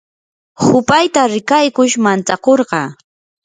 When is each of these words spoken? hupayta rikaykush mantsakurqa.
hupayta 0.63 1.21
rikaykush 1.33 1.95
mantsakurqa. 2.03 2.81